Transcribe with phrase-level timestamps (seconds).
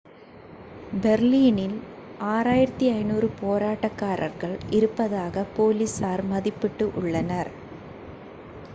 [1.01, 1.75] பெர்லினில்
[2.29, 7.53] 6500 போராட்டகாரர்கள் இருப்பதாக போலீசார் மதிப்பிட்டு உள்ளனர்